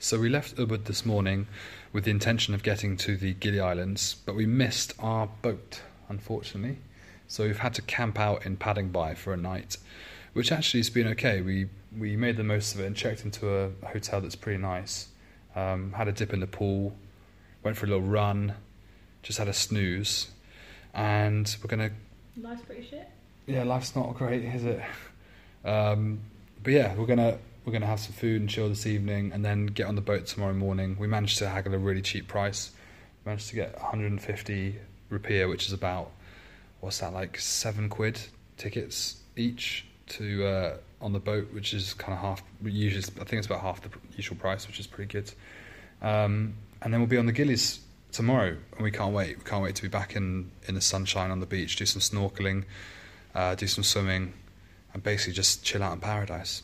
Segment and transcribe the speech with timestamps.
[0.00, 1.48] So we left Ubud this morning
[1.92, 6.78] with the intention of getting to the Gili Islands, but we missed our boat, unfortunately.
[7.26, 9.76] So we've had to camp out in Padangbai for a night,
[10.34, 11.40] which actually has been okay.
[11.40, 15.08] We we made the most of it and checked into a hotel that's pretty nice.
[15.56, 16.94] Um, had a dip in the pool,
[17.64, 18.54] went for a little run,
[19.24, 20.30] just had a snooze,
[20.94, 21.90] and we're gonna.
[22.40, 23.08] Life's pretty shit.
[23.48, 24.80] Yeah, life's not great, is it?
[25.64, 26.20] Um,
[26.62, 27.36] but yeah, we're gonna
[27.68, 30.24] we're gonna have some food and chill this evening, and then get on the boat
[30.24, 30.96] tomorrow morning.
[30.98, 32.70] We managed to haggle a really cheap price.
[33.22, 34.76] We managed to get 150
[35.12, 36.10] rupiah, which is about
[36.80, 38.18] what's that like seven quid
[38.56, 42.42] tickets each to uh, on the boat, which is kind of half.
[42.64, 45.30] Usually, I think it's about half the usual price, which is pretty good.
[46.00, 47.80] Um, and then we'll be on the Gillies
[48.12, 49.36] tomorrow, and we can't wait.
[49.36, 52.00] We can't wait to be back in in the sunshine on the beach, do some
[52.00, 52.64] snorkeling,
[53.34, 54.32] uh, do some swimming,
[54.94, 56.62] and basically just chill out in paradise.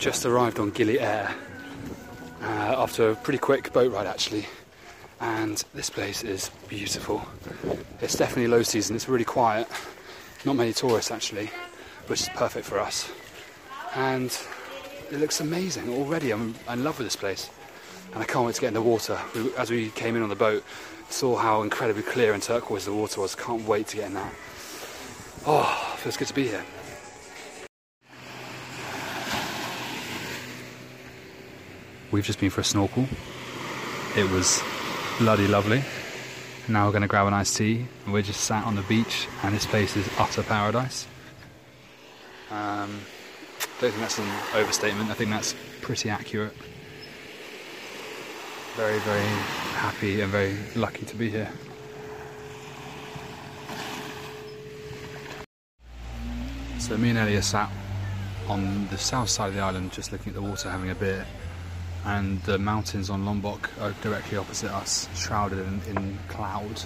[0.00, 1.30] Just arrived on Gili Air
[2.40, 4.46] uh, after a pretty quick boat ride, actually.
[5.20, 7.22] And this place is beautiful.
[8.00, 9.68] It's definitely low season, it's really quiet.
[10.46, 11.50] Not many tourists, actually,
[12.06, 13.12] which is perfect for us.
[13.94, 14.34] And
[15.10, 16.32] it looks amazing already.
[16.32, 17.50] I'm in love with this place.
[18.14, 19.20] And I can't wait to get in the water.
[19.34, 20.64] We, as we came in on the boat,
[21.10, 23.34] saw how incredibly clear and turquoise the water was.
[23.34, 24.32] Can't wait to get in that.
[25.46, 26.64] Oh, feels good to be here.
[32.10, 33.06] We've just been for a snorkel.
[34.16, 34.60] It was
[35.20, 35.84] bloody lovely.
[36.66, 39.54] Now we're going to grab an iced tea, we're just sat on the beach, and
[39.54, 41.06] this place is utter paradise.
[42.50, 43.00] Um,
[43.80, 45.10] don't think that's an overstatement.
[45.10, 46.52] I think that's pretty accurate.
[48.76, 49.26] Very, very
[49.74, 51.50] happy and very lucky to be here.
[56.78, 57.70] So me and Ellie are sat
[58.48, 61.24] on the south side of the island, just looking at the water, having a beer
[62.04, 66.82] and the mountains on Lombok are directly opposite us, shrouded in, in cloud.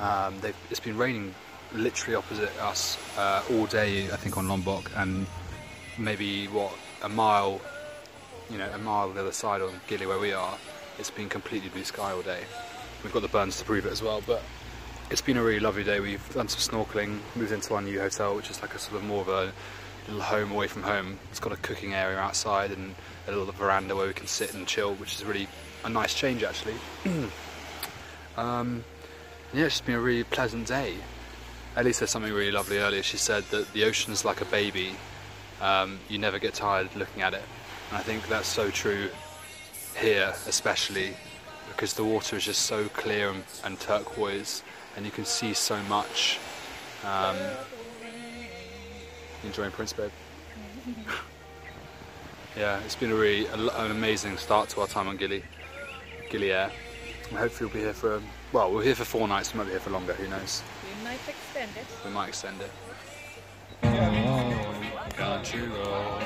[0.00, 0.34] Um,
[0.70, 1.34] it's been raining
[1.74, 5.26] literally opposite us uh, all day, I think, on Lombok, and
[5.98, 6.72] maybe what
[7.02, 7.60] a mile,
[8.50, 10.56] you know, a mile the other side on Gili where we are.
[10.98, 12.40] It's been completely blue sky all day.
[13.02, 14.42] We've got the burns to prove it as well, but
[15.10, 16.00] it's been a really lovely day.
[16.00, 19.04] We've done some snorkeling, moved into our new hotel, which is like a sort of
[19.04, 19.52] more of a
[20.06, 21.18] little home away from home.
[21.30, 22.94] It's got a cooking area outside and
[23.26, 25.48] a little veranda where we can sit and chill, which is really
[25.84, 26.74] a nice change actually.
[28.36, 28.84] um,
[29.52, 30.94] yeah, it's just been a really pleasant day.
[31.76, 33.02] Ellie said something really lovely earlier.
[33.02, 34.96] She said that the ocean's like a baby.
[35.60, 37.42] Um, you never get tired looking at it.
[37.90, 39.10] And I think that's so true
[39.98, 41.14] here, especially
[41.68, 44.62] because the water is just so clear and, and turquoise,
[44.96, 46.38] and you can see so much.
[47.04, 47.36] Um,
[49.44, 50.10] enjoying Prince Babe?
[52.56, 55.42] yeah, it's been a really an amazing start to our time on Gili,
[56.30, 56.70] Gili Air.
[57.28, 59.64] And hopefully we'll be here for, um, well, we're here for four nights, we might
[59.64, 60.62] be here for longer, who knows.
[60.84, 61.86] We might extend it.
[62.04, 62.70] We might extend it.
[63.82, 64.66] Oh,
[65.16, 66.22] country road.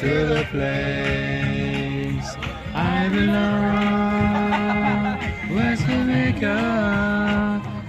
[0.00, 2.30] To the place
[2.74, 4.09] I belong,
[5.54, 6.54] West Jamaica.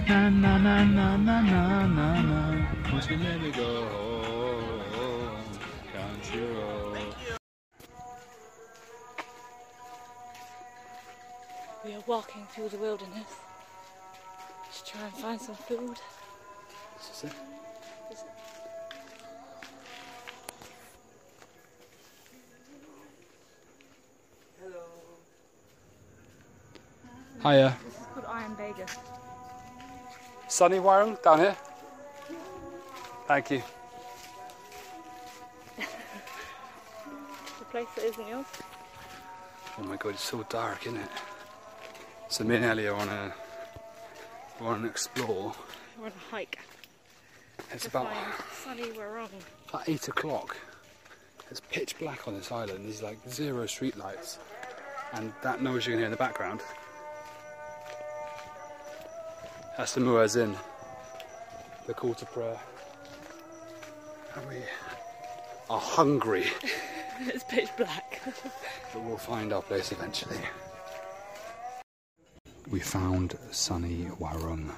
[0.08, 2.40] Na na na na na na na na.
[2.90, 4.12] Won't you let me go
[5.92, 7.14] country road.
[11.84, 13.30] We are walking through the wilderness
[14.74, 15.98] to try and find some food.
[16.98, 17.51] This it.
[27.42, 27.76] Hiya.
[27.84, 28.86] This is called Iron Vega.
[30.48, 31.56] Sunny Warung down here.
[33.26, 33.62] Thank you.
[35.76, 38.46] The place that isn't yours.
[39.78, 41.08] Oh my god, it's so dark, isn't it?
[42.28, 43.34] So me and Ellie are on a
[44.60, 45.52] want to explore.
[45.98, 46.58] We're on a hike.
[47.72, 48.34] It's to about find
[48.64, 49.28] Sunny Warung.
[49.68, 50.56] about eight o'clock.
[51.50, 52.84] It's pitch black on this island.
[52.84, 54.38] There's like zero street lights,
[55.14, 56.60] and that noise you can hear in the background.
[59.76, 60.54] That's the muezzin,
[61.86, 62.60] the call to prayer.
[64.34, 64.56] And we
[65.70, 66.44] are hungry,
[67.20, 68.20] it's pitch black.
[68.92, 70.38] but we'll find our place eventually.
[72.70, 74.70] we found sunny Warung,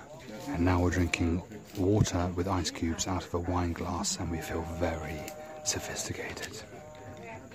[0.48, 1.42] and now we're drinking
[1.76, 5.20] water with ice cubes out of a wine glass, and we feel very
[5.64, 6.62] sophisticated.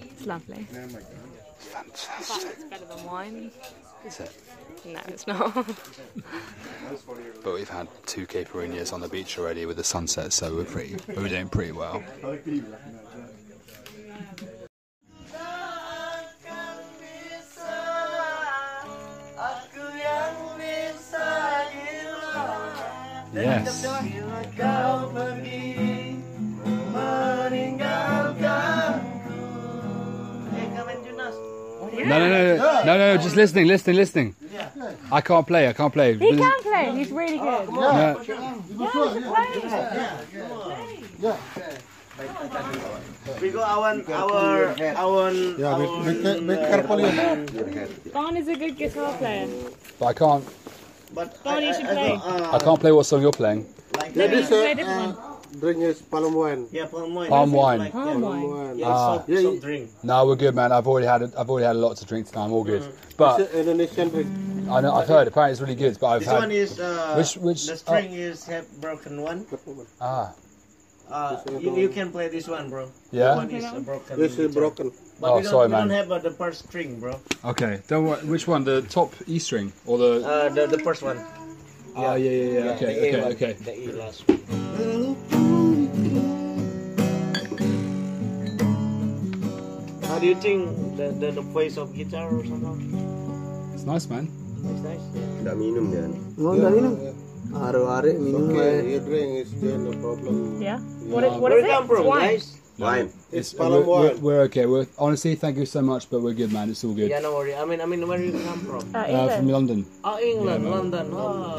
[0.02, 0.66] It's lovely.
[1.60, 2.52] Fantastic.
[2.52, 3.52] It's better than wine.
[4.06, 4.32] Is it?
[4.86, 5.54] No, it's not.
[7.44, 10.98] But we've had two caipirinhas on the beach already with the sunset, so we're pretty,
[11.08, 12.04] we're doing pretty well.
[19.40, 21.28] Aku yang bisa
[21.72, 23.86] hilang Yes.
[32.10, 34.36] No, no, no, no, no, no, just listening, listening, listening.
[35.12, 36.18] I can't play, I can't play.
[36.18, 36.92] he can play.
[36.98, 37.70] He's really good.
[37.70, 38.20] No.
[43.42, 47.00] We go our our our Yeah, be, our, be, ca- be careful.
[47.00, 47.88] you know.
[48.14, 49.48] Barney's a good guitar player.
[50.00, 50.44] But I can't,
[51.14, 52.12] But Barney, you should play.
[52.14, 53.66] uh, I can't play what song you're playing.
[53.98, 54.32] like Yeah, that.
[54.36, 55.29] this Play a uh, different one.
[55.60, 56.68] Drink is palm wine.
[56.72, 57.30] Yeah, palm wine.
[57.30, 57.80] Palm wine.
[57.80, 58.30] Like, Palm yeah.
[58.30, 58.50] wine.
[58.50, 58.78] wine.
[58.80, 59.16] Yeah, Ah.
[59.18, 59.90] soft, Yeah, soft you- drink.
[60.04, 60.72] No, we're good, man.
[60.72, 62.46] I've already had, a, I've already had a lot to drink tonight.
[62.46, 62.84] I'm all good.
[62.84, 64.28] It's But a Indonesian drink.
[64.70, 65.98] I know, I've heard apparently it's really good.
[66.00, 69.46] But I've This had one is uh, Which- which- the string is have broken one.
[70.02, 70.32] ah,
[71.12, 72.86] Uh, you, you can play this one, bro.
[73.12, 73.34] Yeah?
[73.34, 74.20] This one is uh, broken.
[74.20, 74.92] This is broken.
[75.20, 77.20] But Oh, we don't, we don't have uh, the first string, bro.
[77.46, 77.82] okay.
[77.88, 78.22] Don't worry.
[78.30, 78.64] Which one?
[78.64, 80.12] The top E string or the?
[80.24, 81.18] Uh, the the first one.
[81.98, 82.30] Ah, yeah, yeah,
[82.66, 82.72] yeah.
[82.78, 83.32] Okay, okay, one.
[83.34, 83.54] okay.
[83.54, 85.39] The E last one.
[90.20, 90.68] How do you think
[90.98, 92.92] the, the, the voice of guitar or something?
[93.74, 94.28] It's nice, man.
[94.68, 95.00] It's nice.
[95.40, 96.12] Tidak minum dia.
[96.44, 96.94] Oh, enggak minum.
[97.56, 100.60] Hari-hari minum Okay, you drink is there no problem.
[100.60, 100.84] Yeah.
[101.08, 101.88] What is, what Where is it it?
[101.88, 102.36] from, wine.
[102.36, 102.60] guys?
[102.76, 103.08] Wine.
[103.32, 104.68] It's we're, we're, we're okay.
[104.68, 106.68] We're honestly, thank you so much, but we're good, man.
[106.68, 107.08] It's all good.
[107.08, 107.56] Yeah, no worry.
[107.56, 108.84] I mean, I mean, where you come from?
[108.92, 109.88] Uh, Uh, from London.
[110.04, 110.76] Oh, England, Yeah.
[110.76, 111.06] London.
[111.16, 111.56] Oh,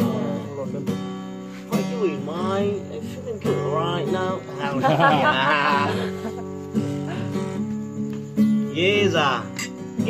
[0.53, 0.85] London.
[1.73, 2.77] How you doing, mate?
[2.93, 4.37] I'm feeling good right now.
[8.73, 9.45] yes, ah.
[10.03, 10.05] I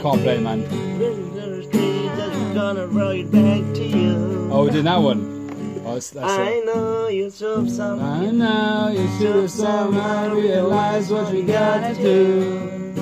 [0.00, 0.62] can't play, man.
[2.16, 4.48] Just gonna write back to you.
[4.52, 5.28] Oh, we're doing that one.
[5.84, 6.66] Oh, that's, that's I it.
[6.66, 8.00] know you took some.
[8.00, 12.94] I know you should have somehow realized what you got to do.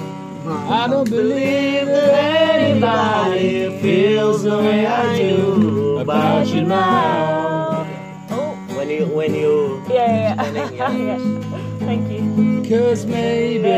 [0.46, 2.14] I don't believe that
[2.55, 7.87] anybody feels the way I do about you now.
[8.31, 8.55] Oh.
[8.76, 9.82] When you, when you.
[9.88, 11.19] Yeah, yeah,
[11.90, 12.22] Thank you.
[12.70, 13.69] Cause maybe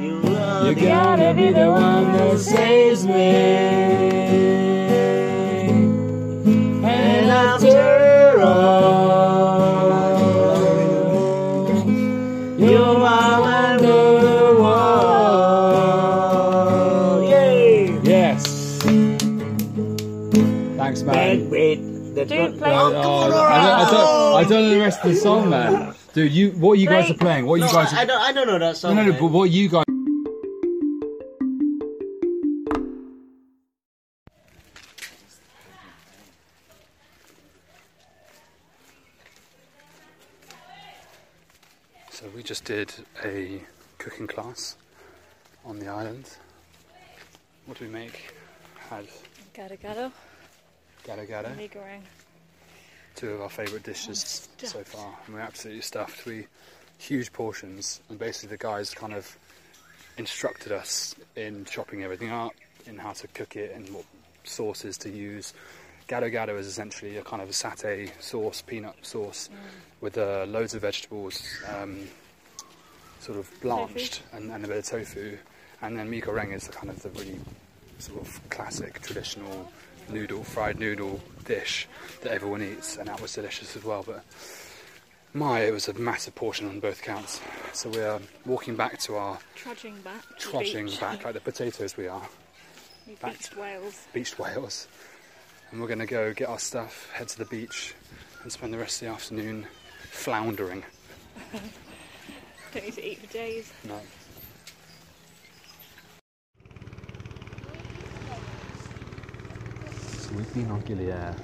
[0.00, 3.34] You are you the gotta be the one that saves me.
[6.84, 9.88] And after all,
[12.56, 14.78] you're my wonderwall.
[17.28, 17.98] Yay!
[18.04, 18.44] Yes.
[20.76, 21.47] Thanks, man.
[22.28, 22.36] Bad bait.
[22.36, 22.70] That's Dude, play.
[22.72, 25.94] Oh, I, don't, I, don't, I don't know the rest of the song, man.
[26.12, 27.46] Dude, you what you guys are playing?
[27.46, 27.92] What No, you guys?
[27.92, 28.20] I, I Are, don't.
[28.20, 28.96] I don't know that song.
[28.96, 29.12] no, no, no.
[29.12, 29.20] man.
[29.22, 29.84] But what you guys?
[42.10, 42.92] So we just did
[43.24, 43.60] a
[43.98, 44.76] cooking class
[45.64, 46.30] on the island.
[47.66, 48.34] What do we make?
[48.90, 49.06] Had
[49.54, 50.12] Gado gado.
[51.08, 51.56] Gado gado.
[51.56, 52.02] Mee goreng.
[53.16, 56.26] two of our favourite dishes so far, and we're absolutely stuffed.
[56.26, 56.46] We
[56.98, 59.38] huge portions, and basically the guys kind of
[60.18, 62.52] instructed us in chopping everything up,
[62.86, 64.04] in how to cook it, and what
[64.44, 65.54] sauces to use.
[66.08, 69.48] Gado gado is essentially a kind of a satay sauce, peanut sauce,
[70.00, 71.42] with uh, loads of vegetables,
[71.74, 72.06] um,
[73.20, 75.36] sort of blanched, and, and a bit of tofu.
[75.80, 77.38] And then mee goreng is the kind of the really
[77.98, 79.70] sort of classic traditional
[80.10, 81.86] noodle, fried noodle dish
[82.22, 84.02] that everyone eats, and that was delicious as well.
[84.06, 84.24] But
[85.34, 87.40] my, it was a massive portion on both counts.
[87.72, 90.22] So we're walking back to our Trudging back.
[90.22, 91.00] to the trotting beach.
[91.00, 92.26] back like the potatoes we are,
[93.06, 94.06] We back beached whales.
[94.12, 94.88] beached whales,
[95.70, 97.94] and we're going to go get our stuff, head to the beach,
[98.42, 99.66] and spend the rest of the afternoon
[100.10, 100.84] floundering.
[102.72, 103.72] Don't need to eat for days.
[103.84, 103.98] No.
[110.38, 111.36] We've been on Gili Air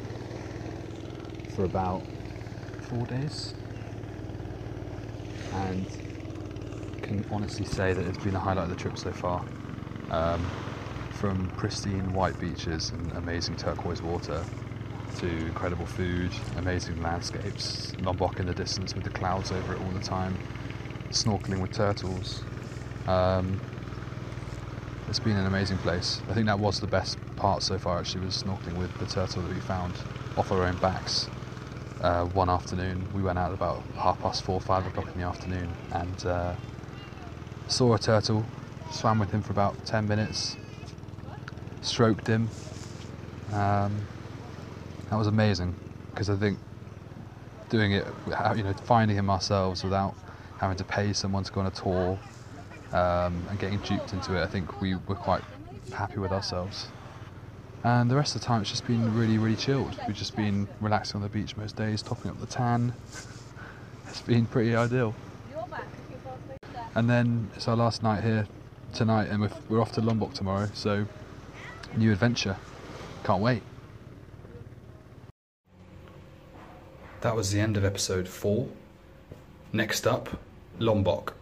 [1.48, 2.04] for about
[2.88, 3.54] four days
[5.50, 5.84] and
[7.02, 9.44] can honestly say that it's been a highlight of the trip so far.
[10.12, 10.46] Um,
[11.10, 14.44] from pristine white beaches and amazing turquoise water
[15.18, 19.90] to incredible food, amazing landscapes, Lombok in the distance with the clouds over it all
[19.90, 20.38] the time,
[21.10, 22.44] snorkeling with turtles.
[23.08, 23.58] Um,
[25.14, 26.20] It's been an amazing place.
[26.28, 28.00] I think that was the best part so far.
[28.00, 29.94] Actually, was snorkeling with the turtle that we found
[30.36, 31.28] off our own backs.
[32.00, 35.72] Uh, one afternoon, we went out about half past four, five o'clock in the afternoon,
[35.92, 36.56] and uh,
[37.68, 38.44] saw a turtle.
[38.90, 40.56] Swam with him for about ten minutes.
[41.80, 42.48] Stroked him.
[43.52, 43.96] Um,
[45.10, 45.76] that was amazing
[46.10, 46.58] because I think
[47.68, 48.04] doing it,
[48.56, 50.16] you know, finding him ourselves without
[50.58, 52.18] having to pay someone to go on a tour
[52.94, 55.42] um, and getting duped into it, I think we were quite
[55.92, 56.86] happy with ourselves.
[57.82, 59.98] And the rest of the time, it's just been really, really chilled.
[60.06, 62.94] We've just been relaxing on the beach most days, topping up the tan.
[64.06, 65.12] It's been pretty ideal.
[66.94, 68.46] And then it's our last night here
[68.92, 70.68] tonight, and we're, we're off to Lombok tomorrow.
[70.72, 71.04] So,
[71.96, 72.56] new adventure.
[73.24, 73.60] Can't wait.
[77.22, 78.68] That was the end of episode four.
[79.72, 80.40] Next up,
[80.78, 81.34] Lombok.